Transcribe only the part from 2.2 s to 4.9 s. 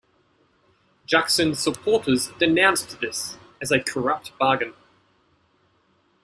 denounced this as a corrupt bargain.